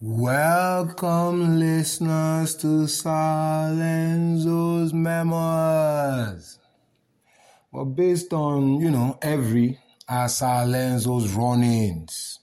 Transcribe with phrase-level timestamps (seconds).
[0.00, 6.60] Welcome, listeners, to Salenzo's Memoirs.
[7.72, 12.38] Well, based on, you know, every Salenzo's run-ins,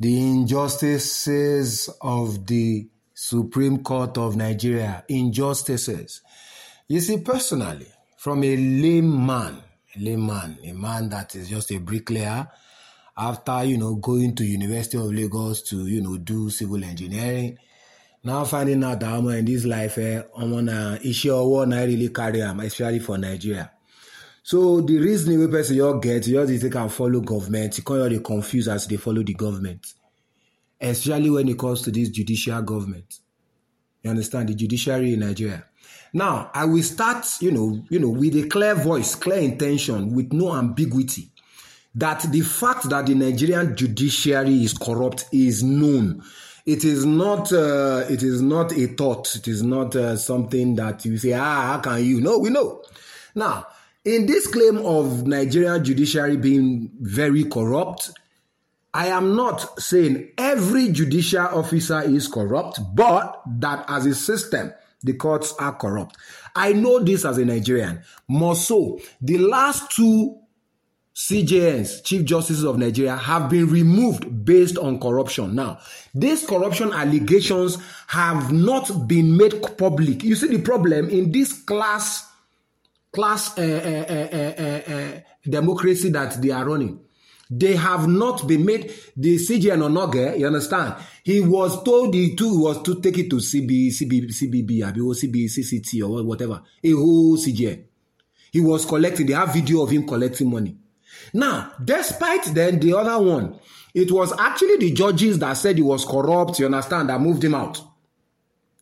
[0.00, 6.20] the injustices of the Supreme Court of Nigeria, injustices.
[6.88, 7.86] You see, personally,
[8.18, 9.62] from a layman,
[9.94, 12.48] a layman, a man that is just a bricklayer,
[13.16, 17.58] after you know going to University of Lagos to you know do civil engineering.
[18.22, 21.84] Now finding out that I'm in this life, eh, I'm on a issue of I
[21.84, 23.70] really carry am, especially for Nigeria.
[24.42, 28.20] So the reason we person you get, you just can follow government, you can't really
[28.20, 29.86] confuse as they follow the government.
[30.80, 33.20] Especially when it comes to this judicial government.
[34.02, 35.64] You understand the judiciary in Nigeria.
[36.12, 40.32] Now I will start, you know, you know, with a clear voice, clear intention, with
[40.32, 41.30] no ambiguity
[41.96, 46.22] that the fact that the Nigerian judiciary is corrupt is known.
[46.66, 47.52] It is not.
[47.52, 49.34] Uh, it is not a thought.
[49.36, 51.32] It is not uh, something that you say.
[51.32, 52.20] Ah, how can you?
[52.20, 52.82] No, we know.
[53.34, 53.66] Now,
[54.04, 58.10] in this claim of Nigerian judiciary being very corrupt,
[58.92, 65.12] I am not saying every judicial officer is corrupt, but that as a system, the
[65.14, 66.16] courts are corrupt.
[66.54, 68.02] I know this as a Nigerian.
[68.26, 70.40] More so, the last two
[71.16, 75.54] CJNs, Chief Justices of Nigeria, have been removed based on corruption.
[75.54, 75.78] Now,
[76.14, 77.78] these corruption allegations
[78.08, 80.22] have not been made public.
[80.22, 82.28] You see the problem in this class
[83.12, 87.00] class uh, uh, uh, democracy that they are running.
[87.48, 88.92] They have not been made.
[89.16, 90.96] The CJN Onnoghen, you understand?
[91.24, 95.46] He was told he too was to take it to CB, CB, CBB, or CB,
[95.46, 96.60] CCT or whatever.
[96.84, 97.84] A whole CJN.
[98.52, 99.26] He was collecting.
[99.26, 100.76] They have video of him collecting money.
[101.32, 103.58] Now, despite then the other one,
[103.94, 107.54] it was actually the judges that said he was corrupt, you understand, that moved him
[107.54, 107.80] out.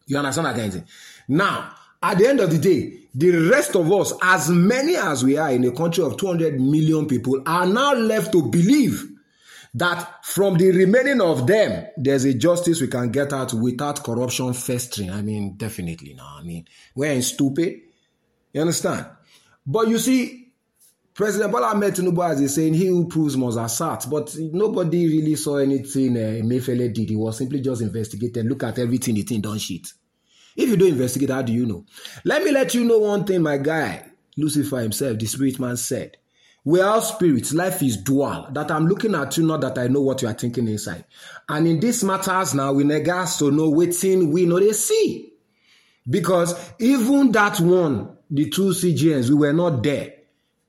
[0.07, 0.85] You understand what?
[1.29, 5.39] Now, at the end of the day, the rest of us, as many as we
[5.39, 9.11] are in a country of 200 million people, are now left to believe
[9.75, 14.53] that from the remaining of them, there's a justice we can get out without corruption
[14.53, 15.11] festering.
[15.11, 16.15] I mean, definitely.
[16.15, 17.81] No, I mean, we're stupid.
[18.53, 19.07] You understand?
[19.67, 20.44] But you see,
[21.15, 25.59] President Bola Ahmed Tinubu is saying he who proves must assert, but nobody really saw
[25.59, 27.09] anything uh, did.
[27.09, 28.49] He was simply just investigating.
[28.49, 29.87] Look at everything the thing done shit.
[30.57, 31.85] If you don't investigate, how do you know?
[32.25, 34.07] Let me let you know one thing, my guy.
[34.37, 36.17] Lucifer himself, the spirit man said,
[36.65, 38.49] We are spirits, life is dual.
[38.51, 41.05] That I'm looking at you, not that I know what you are thinking inside.
[41.49, 45.33] And in these matters now, we negas to know waiting, we know they see.
[46.11, 50.13] Because even that one, the two CJNs, we were not there.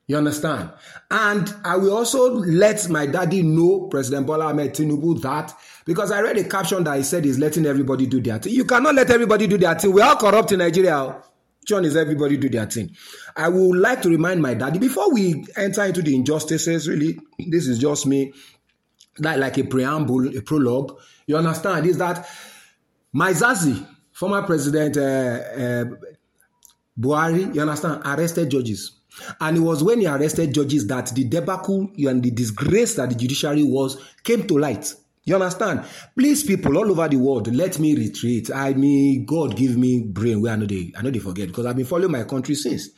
[0.07, 0.69] You understand?
[1.09, 5.51] And I will also let my daddy know, President Bola Ahmed Tinubu, that
[5.83, 8.53] because I read a caption that he said he's letting everybody do their thing.
[8.53, 9.93] You cannot let everybody do their thing.
[9.93, 11.23] We are corrupt in Nigeria.
[11.65, 12.95] John is everybody do their thing.
[13.35, 16.87] I would like to remind my daddy before we enter into the injustices.
[16.87, 18.31] Really, this is just me,
[19.17, 20.99] like like a preamble, a prologue.
[21.25, 21.87] You understand?
[21.87, 22.27] Is that
[23.11, 25.85] my Zazi, former president uh, uh,
[26.99, 28.94] Buhari, you understand, arrested judges
[29.39, 33.15] and it was when he arrested judges that the debacle and the disgrace that the
[33.15, 34.93] judiciary was came to light.
[35.23, 35.85] You understand?
[36.15, 38.51] Please, people all over the world, let me retreat.
[38.53, 41.65] I mean, God give me brain where I know they, I know they forget because
[41.65, 42.89] I've been following my country since.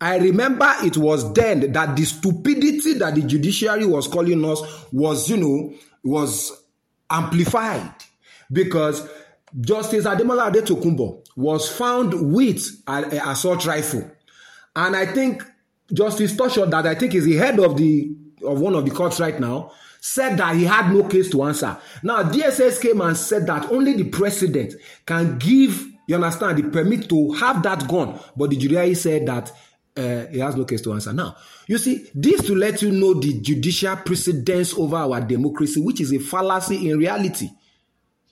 [0.00, 5.28] I remember it was then that the stupidity that the judiciary was calling us was,
[5.28, 6.52] you know, was
[7.10, 7.92] amplified
[8.50, 9.06] because
[9.58, 14.10] Justice Ademola Adetokunbo was found with an assault rifle
[14.86, 15.42] and I think
[15.92, 19.18] Justice Tsoho, that I think is the head of the of one of the courts
[19.18, 21.76] right now, said that he had no case to answer.
[22.04, 24.74] Now DSS came and said that only the president
[25.04, 28.18] can give, you understand, the permit to have that gun.
[28.36, 29.50] But the judiciary said that
[29.96, 31.12] uh, he has no case to answer.
[31.12, 36.00] Now, you see, this to let you know the judicial precedence over our democracy, which
[36.00, 37.48] is a fallacy in reality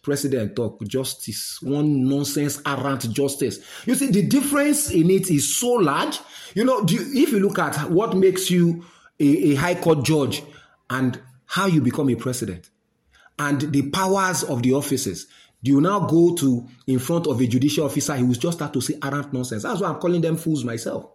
[0.07, 3.59] president talk justice one nonsense errant justice.
[3.87, 6.21] You see the difference in it is so large.
[6.55, 8.85] You know you, if you look at what makes you
[9.19, 10.45] a, a high court judge
[10.89, 12.71] and how you become a president
[13.41, 15.27] and the powers of the offices
[15.65, 18.73] do you now go to in front of a judicial officer he will just start
[18.73, 19.65] to say errant nonsense.
[19.65, 21.11] That's why i'm calling them fools myself.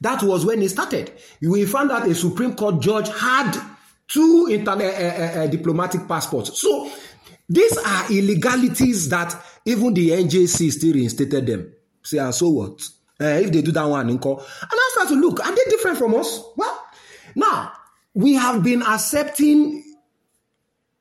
[0.00, 1.10] That was when it started.
[1.42, 3.60] We found out a supreme court judge had
[4.08, 6.58] two internet uh, uh, uh, diplomatic passports.
[6.58, 6.90] So
[7.48, 9.34] these are illegalities that
[9.64, 11.72] even the NJC still reinstated them.
[12.02, 12.80] Say, and so what?
[13.20, 16.14] Uh, if they do that one, and I start to look, are they different from
[16.14, 16.42] us?
[16.56, 16.84] Well,
[17.34, 17.72] now
[18.14, 19.82] we have been accepting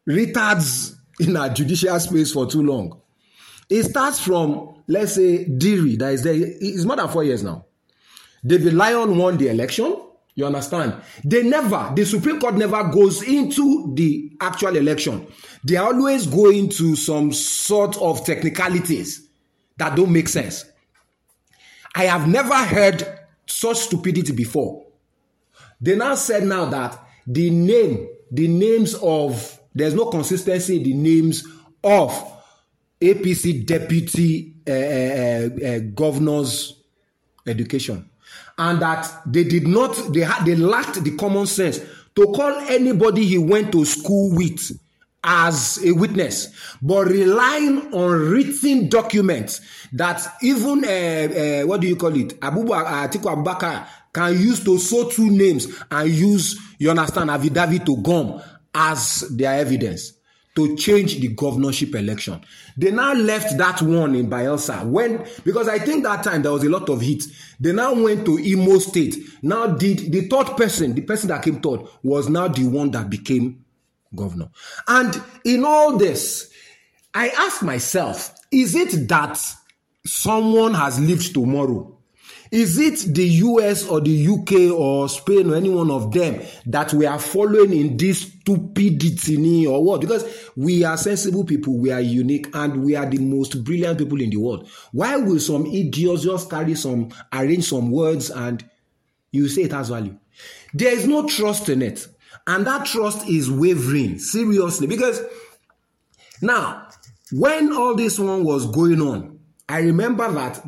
[0.07, 3.01] retards in our judicial space for too long.
[3.69, 6.33] It starts from, let's say, Diri, that is there.
[6.35, 7.65] It's more than four years now.
[8.45, 9.95] David Lyon won the election.
[10.37, 11.01] You understand?
[11.23, 15.25] They never, the Supreme Court never goes into the actual election.
[15.63, 19.27] They always go into some sort of technicalities
[19.77, 20.63] that don't make sense.
[21.95, 23.03] I have never heard
[23.47, 24.85] such stupidity before.
[25.81, 30.93] They now said now that the name, the names of, there's no consistency in the
[30.93, 31.47] names
[31.83, 32.11] of
[33.01, 36.79] APC deputy uh, uh, uh, governors
[37.47, 38.07] education
[38.57, 41.79] and that they did not they had they lacked the common sense
[42.15, 44.71] to call anybody he went to school with
[45.23, 46.47] as a witness.
[46.81, 49.61] But relying on written documents
[49.93, 52.37] that even uh, uh, what do you call it?
[52.41, 57.97] Abu Atiku Abubakar can use to sow two names and use you understand affidavit to
[57.97, 58.41] gum
[58.73, 60.13] as their evidence
[60.57, 62.41] to change the governorship election.
[62.75, 66.63] They now left that one in Bayelsa when because I think that time there was
[66.63, 67.23] a lot of heat.
[67.59, 69.17] They now went to Imo State.
[69.43, 73.07] Now did the third person, the person that came third, was now the one that
[73.07, 73.63] became
[74.15, 74.49] governor.
[74.87, 76.51] And in all this,
[77.13, 79.39] I ask myself, is it that
[80.05, 81.96] someone has lived tomorrow
[82.51, 86.93] Is it the US or the UK or Spain or any one of them that
[86.93, 90.01] we are following in this stupidity or what?
[90.01, 94.21] Because we are sensible people, we are unique, and we are the most brilliant people
[94.21, 94.69] in the world.
[94.91, 98.63] Why will some idiots just carry some, arrange some words and
[99.31, 100.17] you say it has value?
[100.73, 102.07] There is no trust in it.
[102.45, 104.87] And that trust is wavering, seriously.
[104.87, 105.21] Because
[106.41, 106.87] now,
[107.31, 110.63] when all this one was going on, I remember that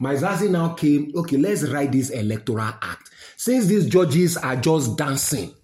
[0.00, 3.10] Maizazi now came, okay, let's write this electoral act.
[3.36, 5.54] Since these judges are just dancing,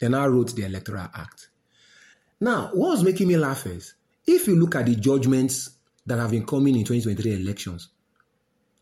[0.00, 1.48] they now wrote the electoral act.
[2.40, 3.94] Now, what was making me laugh is
[4.26, 5.70] if you look at the judgments
[6.06, 7.88] that have been coming in 2023 elections,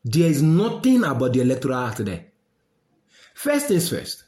[0.04, 2.26] there is nothing about the electoral act there.
[3.34, 4.24] First things first,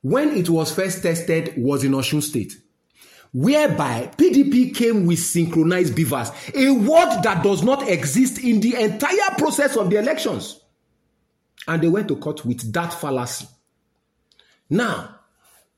[0.00, 2.54] when it was first tested was in Osun State
[3.32, 9.30] whereby PDP came with synchronized BVAS, a word that does not exist in the entire
[9.38, 10.60] process of the elections.
[11.66, 13.46] And they went to court with that fallacy.
[14.68, 15.20] Now,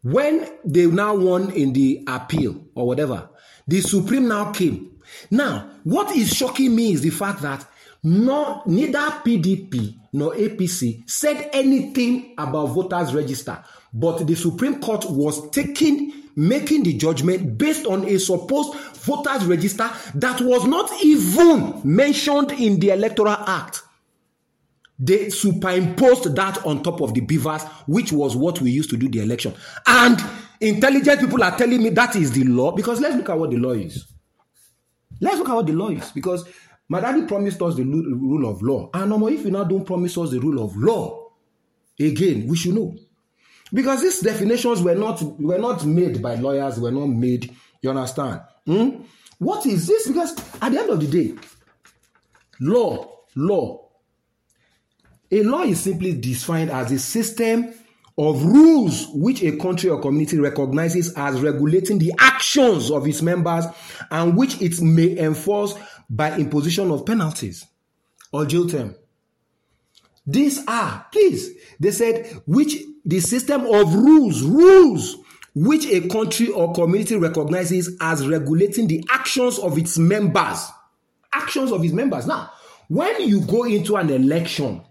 [0.03, 3.29] when they now won in the appeal or whatever,
[3.67, 5.01] the Supreme now came.
[5.31, 7.67] Now, what is shocking me is the fact that
[8.03, 15.51] no, neither PDP nor APC said anything about voters register, but the Supreme Court was
[15.51, 22.53] taking making the judgment based on a supposed voters register that was not even mentioned
[22.53, 23.83] in the Electoral Act.
[24.99, 29.09] They superimposed that on top of the BVAS, which was what we used to do
[29.09, 29.55] the election.
[29.87, 30.23] And
[30.61, 33.57] intelligent people are telling me that is the law because let's look at what the
[33.57, 34.07] law is.
[35.21, 36.45] Let's look at what the law is because
[36.89, 38.91] my daddy promised us the rule of law.
[38.95, 41.31] And if you now don't promise us the rule of law,
[41.99, 42.95] again, we should know.
[43.75, 48.41] Because these definitions were not were not made by lawyers, were not made, you understand?
[48.65, 49.03] Hmm?
[49.39, 50.07] What is this?
[50.07, 50.33] Because
[50.63, 51.35] at the end of the day,
[52.61, 53.91] law, law,
[55.31, 57.75] a law is simply defined as a system
[58.17, 63.65] of rules which a country or community recognizes as regulating the actions of its members
[64.13, 65.75] and which it may enforce
[66.09, 67.67] by imposition of penalties
[68.33, 68.95] or jail term.
[70.27, 75.17] These are, please, they said, which the system of rules, rules,
[75.55, 80.67] which a country or community recognizes as regulating the actions of its members.
[81.33, 82.27] Actions of its members.
[82.27, 82.51] Now,
[82.89, 84.83] when you go into an election,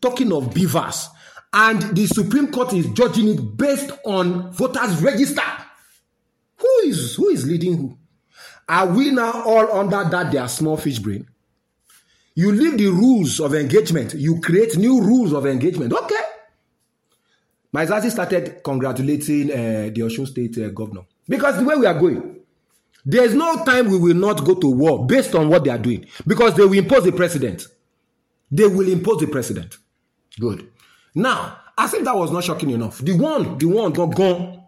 [0.00, 1.08] talking of BVAS,
[1.52, 5.42] and the Supreme Court is judging it based on voters' register,
[6.58, 7.98] who is who is leading who?
[8.68, 11.26] Are we now all under that their small fish brain?
[12.36, 15.92] You leave the rules of engagement, you create new rules of engagement.
[15.94, 16.14] Okay.
[17.74, 19.54] Maizazi started congratulating uh,
[19.94, 22.36] the Osun State uh, governor because the way we are going,
[23.06, 25.78] there is no time we will not go to war based on what they are
[25.78, 27.66] doing because they will impose the president.
[28.50, 29.78] They will impose the president.
[30.38, 30.68] Good.
[31.14, 32.98] Now, I think that was not shocking enough.
[32.98, 34.62] The one, the one got gone,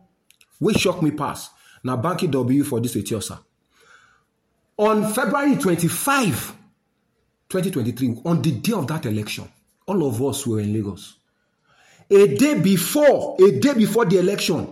[0.58, 1.50] which shocked me past.
[1.84, 3.38] Now, Banky W for this Etiosa.
[4.78, 6.57] On February 25,
[7.48, 9.48] 2023, on the day of that election,
[9.86, 11.16] all of us were in Lagos.
[12.10, 14.68] A day before, a day before the election,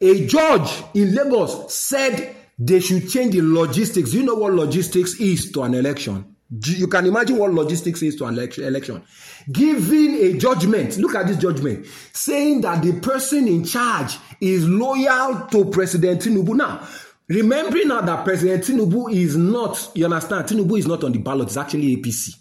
[0.00, 4.10] a judge in Lagos said they should change the logistics.
[4.10, 6.36] Do you know what logistics is to an election?
[6.62, 9.02] You can imagine what logistics is to an election.
[9.50, 15.46] Giving a judgment, look at this judgment, saying that the person in charge is loyal
[15.50, 16.54] to President Tinubu.
[16.54, 16.86] Now,
[17.28, 21.48] Remembering now that President Tinubu is not, you understand, Tinubu is not on the ballot,
[21.48, 22.34] it's actually APC.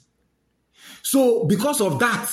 [1.02, 2.30] So because of that,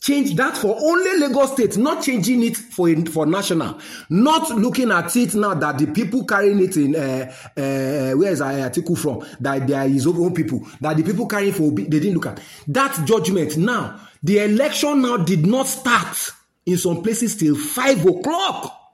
[0.00, 3.78] change that for only Lagos State, not changing it for for national,
[4.10, 8.40] not looking at it now that the people carrying it in uh, uh, where is
[8.40, 12.14] article from that they are his own people, that the people carrying for they didn't
[12.14, 13.56] look at that judgment.
[13.56, 16.32] Now the election now did not start
[16.64, 18.85] in some places till five o'clock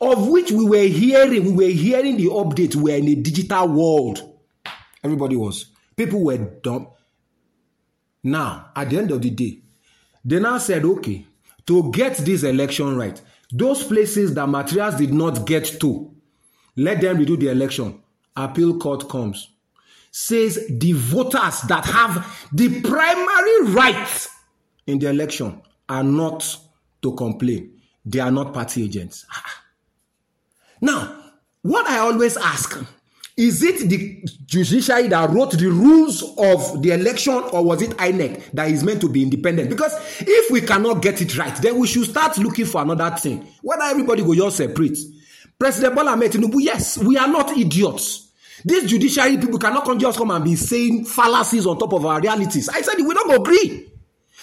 [0.00, 2.76] of which we were hearing, we were hearing the update.
[2.76, 4.38] We were in a digital world.
[5.02, 5.66] Everybody was.
[5.96, 6.88] People were dumb.
[8.22, 9.62] Now, at the end of the day,
[10.24, 11.26] they now said, okay,
[11.66, 16.14] to get this election right, those places that materials did not get to,
[16.76, 18.00] let them redo the election.
[18.36, 19.48] Appeal court comes.
[20.10, 24.28] Says the voters that have the primary rights
[24.86, 26.56] in the election are not
[27.02, 27.80] to complain.
[28.04, 29.26] They are not party agents.
[30.80, 31.14] Now,
[31.62, 32.78] what I always ask
[33.36, 38.50] is it the judiciary that wrote the rules of the election or was it INEC
[38.52, 39.70] that is meant to be independent?
[39.70, 43.46] Because if we cannot get it right, then we should start looking for another thing.
[43.62, 44.98] Whether everybody go just separate.
[45.56, 48.28] President Bola Tinubu, yes, we are not idiots.
[48.64, 52.68] These judiciary people cannot just come and be saying fallacies on top of our realities.
[52.68, 53.88] I said we don't agree.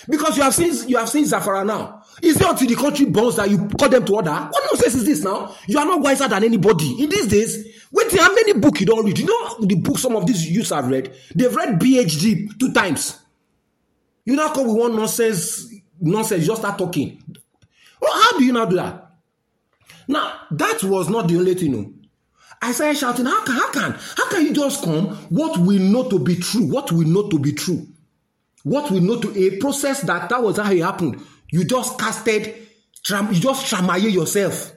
[0.07, 2.03] Because you have seen you have seen Zamfara now.
[2.21, 4.31] Is it until the country burns that you call them to order?
[4.31, 5.53] What nonsense is this now?
[5.67, 7.03] You are not wiser than anybody.
[7.03, 9.17] In these days, wait how many books you don't read?
[9.19, 11.13] You know the books some of these youths have read?
[11.35, 13.19] They've read BHD two times.
[14.23, 17.21] You now come with one nonsense, nonsense, you just start talking.
[18.01, 19.11] Well, how do you now do that?
[20.07, 21.71] Now, that was not the only thing.
[21.71, 21.93] No.
[22.61, 26.09] I started shouting, how can, how can, how can you just come what we know
[26.09, 27.87] to be true, what we know to be true?
[28.63, 31.21] What we know to a process that that was how it happened.
[31.49, 34.73] You just casted, you just tramaye yourself.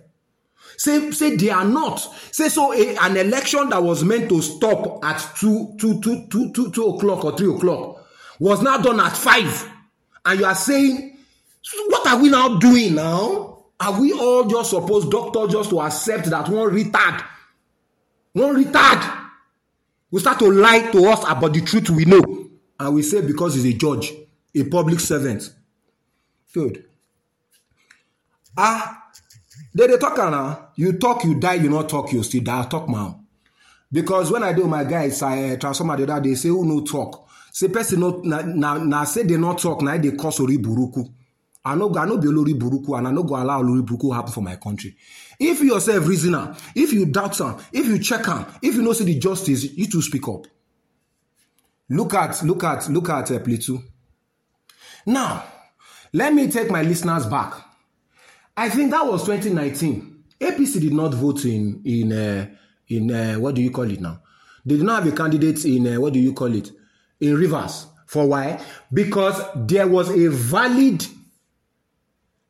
[0.76, 1.96] Say, say they are not.
[2.30, 6.52] Say so a, an election that was meant to stop at two, two, two, two,
[6.52, 8.06] two, two o'clock or three o'clock
[8.38, 9.68] was now done at five.
[10.25, 11.16] And you are saying,
[11.88, 13.64] what are we now doing now?
[13.80, 17.25] Are we all just supposed, doctor, just to accept that one retard,
[18.32, 19.26] one retard
[20.10, 22.48] will start to lie to us about the truth we know?
[22.80, 24.12] and we say because he's a judge,
[24.54, 25.52] a public servant.
[26.52, 26.85] Good.
[28.57, 29.11] Ah,
[29.75, 30.71] they they talk now.
[30.76, 31.55] You talk, you die.
[31.55, 32.64] You not talk, you still die.
[32.69, 33.21] Talk now.
[33.90, 36.81] Because when I do my guys, I uh, transform the other they Say who no
[36.85, 37.28] talk.
[37.52, 39.83] Say person not na na, na say they not talk.
[39.83, 41.12] Now they cause ori buruku.
[41.64, 44.33] I know I know be olori buruku and I know go allow olori buruku happen
[44.33, 44.97] for my country.
[45.38, 48.93] If you yourself reasoner, if you doubt some, if you check on, if you know
[48.93, 50.47] see the justice, you to speak up.
[51.90, 53.83] Look at, look at, look at uh, Plateau.
[55.07, 55.45] Now,
[56.12, 57.55] let me take my listeners back.
[58.57, 60.25] I think that was 2019.
[60.41, 62.47] APC did not vote in in uh,
[62.88, 64.21] in uh, what do you call it now?
[64.65, 66.71] They did not have a candidate in uh, what do you call it
[67.21, 67.87] in Rivers.
[68.07, 68.61] For why?
[68.93, 71.05] Because there was a valid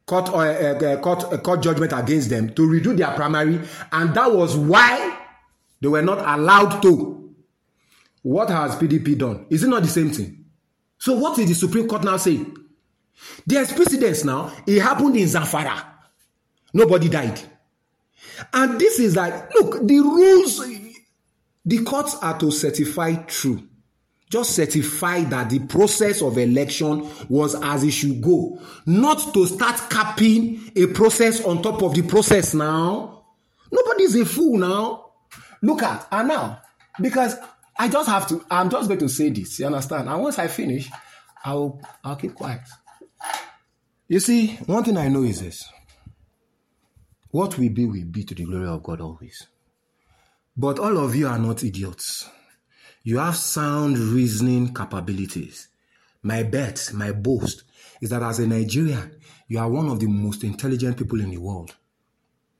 [0.06, 3.60] court uh, uh, court uh, court judgment against them to redo their primary,
[3.92, 5.18] and that was why
[5.80, 7.34] they were not allowed to.
[8.22, 9.46] What has PDP done?
[9.48, 10.44] Is it not the same thing?
[10.98, 12.54] So what is the Supreme Court now saying?
[13.46, 14.52] There's precedence now.
[14.66, 15.84] It happened in Zamfara.
[16.72, 17.40] Nobody died.
[18.52, 20.64] And this is like, look, the rules,
[21.64, 23.68] the courts are to certify true.
[24.30, 28.60] Just certify that the process of election was as it should go.
[28.84, 33.24] Not to start capping a process on top of the process now.
[33.72, 35.12] Nobody's a fool now.
[35.62, 36.60] Look at, and now,
[37.00, 37.36] because
[37.78, 40.08] I just have to, I'm just going to say this, you understand?
[40.08, 40.90] And once I finish,
[41.44, 42.60] I'll, I'll keep quiet.
[44.08, 45.68] You see, one thing I know is this.
[47.30, 49.46] What we be, we be to the glory of God always.
[50.56, 52.28] But all of you are not idiots.
[53.02, 55.68] You have sound reasoning capabilities.
[56.22, 57.64] My bet, my boast,
[58.00, 59.14] is that as a Nigerian,
[59.46, 61.76] you are one of the most intelligent people in the world.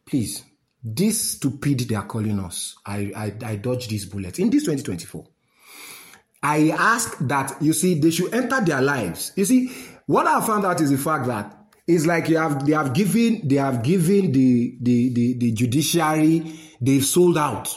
[0.04, 0.44] Please,
[0.84, 2.76] this stupid they are calling us.
[2.84, 4.38] I, I, I dodge this bullet.
[4.38, 5.26] In this 2024,
[6.42, 9.32] I ask that, you see, they should enter their lives.
[9.34, 9.72] You see,
[10.08, 11.54] what I found out is the fact that
[11.86, 16.52] it's like you have they have given they have given the the the, the judiciary
[16.80, 17.68] they've sold out.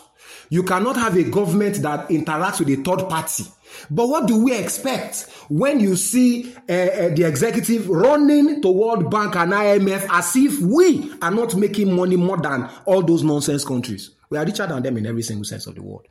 [0.49, 3.45] You cannot have a government that interacts with a third party
[3.89, 9.09] but what do we expect when you see uh, uh, the executive running to World
[9.09, 13.65] Bank and IMF as if we are not making money more than all those nonsense
[13.65, 14.11] countries?
[14.29, 16.07] We are richer than them in every single sense of the word.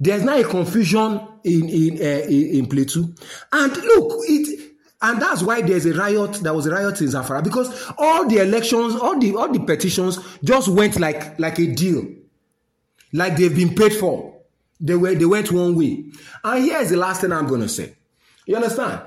[0.00, 3.04] There's now a confusion in in uh, in Plateau,
[3.52, 4.57] and look, it
[5.00, 6.34] And that's why there's a riot.
[6.34, 10.18] There was a riot in Zamfara because all the elections, all the all the petitions
[10.42, 12.04] just went like like a deal,
[13.12, 14.34] like they've been paid for.
[14.80, 16.04] They were they went one way.
[16.42, 17.94] And here's the last thing I'm to say.
[18.46, 19.02] You understand?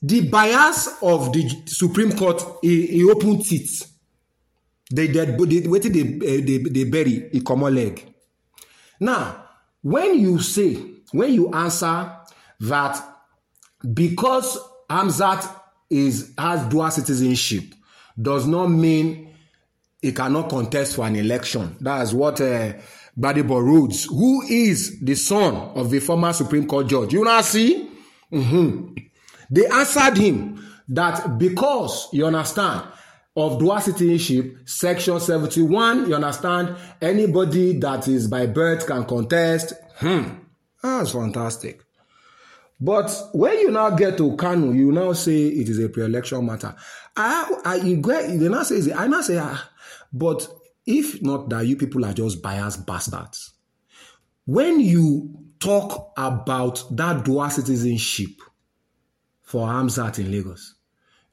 [0.00, 3.70] The bias of the Supreme Court, he, he opened it.
[4.92, 8.14] They dead, they waited they, eh, they, they bury a common leg.
[9.00, 9.44] Now,
[9.80, 10.76] when you say,
[11.12, 12.16] when you answer
[12.60, 13.02] that
[13.94, 14.58] because
[14.92, 15.48] Hamzat
[15.88, 17.64] is has dual citizenship,
[18.20, 19.34] does not mean
[20.00, 21.76] he cannot contest for an election.
[21.80, 22.74] That's what uh,
[23.18, 27.12] Gbadebo Rhodes, who is the son of the former Supreme Court judge.
[27.12, 27.88] You now see?
[28.32, 28.94] Mm-hmm.
[29.50, 32.84] They answered him that because, you understand,
[33.36, 39.72] of dual citizenship, section 71, you understand, anybody that is by birth can contest.
[39.96, 40.22] Hmm.
[40.82, 41.81] That's fantastic.
[42.84, 46.74] But when you now get to Kanu, you now say it is a pre-election matter.
[47.16, 49.70] I, I, you get, they now say, I now say, ah,
[50.12, 50.48] but
[50.84, 53.52] if not that you people are just biased bastards,
[54.46, 58.30] when you talk about that dual citizenship
[59.42, 60.74] for Hamzat in Lagos,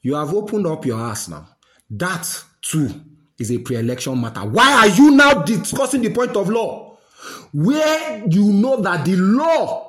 [0.03, 1.47] you have opened up your ass now.
[1.89, 2.91] That too
[3.39, 4.41] is a pre-election matter.
[4.41, 6.99] Why are you now discussing the point of law?
[7.51, 9.88] Where you know that the law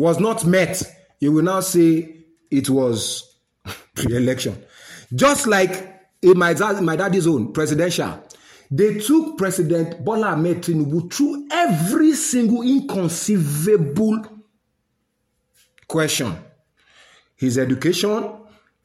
[0.00, 0.82] was not met,
[1.20, 3.36] you will now say it was
[3.94, 4.56] pre-election.
[5.14, 8.24] Just like in my, my daddy's own presidential,
[8.70, 14.24] they took President Bola Ahmed Tinubu through every single inconceivable
[15.86, 16.34] question.
[17.36, 18.32] His education,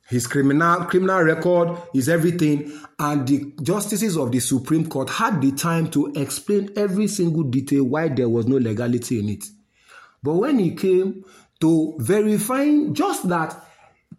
[0.10, 5.54] his criminal criminal record, his everything, and the justices of the Supreme Court had the
[5.54, 9.46] time to explain every single detail why there was no legality in it.
[10.26, 11.24] But when he came
[11.62, 13.56] to verifying just that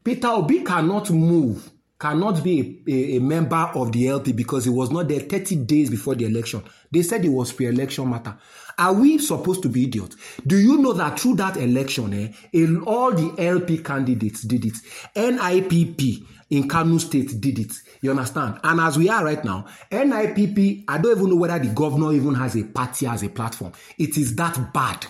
[0.04, 4.70] Peter Obi cannot move cannot be a, a, a, member of the LP because he
[4.70, 6.62] was not there 30 days before the election.
[6.92, 8.36] They said it was pre-election matter.
[8.78, 10.16] Are we supposed to be idiots?
[10.46, 12.12] Do you know that through that election,
[12.52, 14.74] eh, all the LP candidates did it.
[15.16, 17.72] NIPP in Kano State did it.
[18.02, 18.60] You understand?
[18.62, 22.34] And as we are right now, NIPP, I don't even know whether the governor even
[22.34, 23.72] has a party as a platform.
[23.98, 25.06] It is that bad.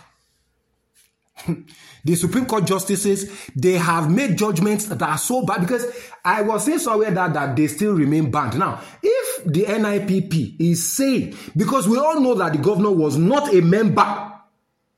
[2.04, 5.86] The Supreme Court justices, they have made judgments that are so bad because
[6.24, 8.58] I was saying somewhere that, that they still remain banned.
[8.58, 13.54] Now, if the NIPP is saying, because we all know that the governor was not
[13.54, 14.32] a member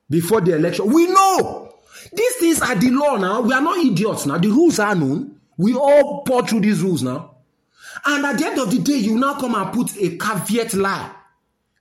[0.09, 1.73] before the election, we know
[2.13, 3.41] these things are the law now.
[3.41, 4.37] We are not idiots now.
[4.37, 5.39] The rules are known.
[5.57, 7.35] We all pour through these rules now.
[8.05, 11.11] And at the end of the day, you now come and put a caveat lie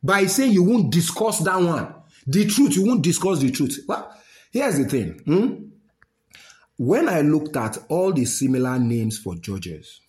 [0.03, 1.95] by saying you won't discuss that one.
[2.27, 3.85] The truth, you won't discuss the truth.
[3.87, 4.15] Well,
[4.51, 5.21] Here's the thing.
[5.25, 5.65] Hmm?
[6.77, 10.01] When I looked at all the similar names for judges,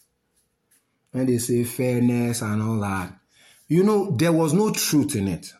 [1.14, 3.14] and they say fairness and all that,
[3.68, 5.52] you know, there was no truth in it.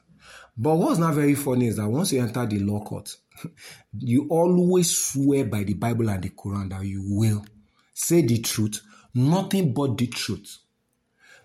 [0.58, 3.16] But what's not very funny is that once you enter the law court,
[3.98, 7.46] you always swear by the Bible and the Quran that you will
[7.94, 8.82] say the truth,
[9.14, 10.58] nothing but the truth.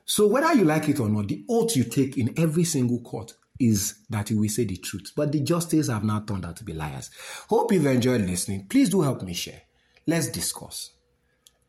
[0.04, 3.34] So whether you like it or not, the oath you take in every single court
[3.58, 5.12] is that you will say the truth.
[5.16, 7.10] But the justices have now turned out to be liars.
[7.48, 8.66] Hope you've enjoyed listening.
[8.68, 9.62] Please do help me share.
[10.06, 10.90] Let's discuss.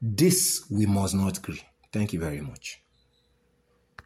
[0.02, 1.62] This we must not agree.
[1.92, 2.82] Thank you very much.